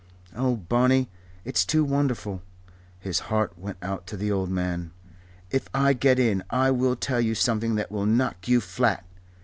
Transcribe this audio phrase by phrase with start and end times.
[0.35, 1.09] Oh, Barney,
[1.45, 2.41] it's too wonderful"
[2.99, 4.93] his heart went out to the old man.
[5.51, 9.05] "If I get in I will tell you something that will knock you flat.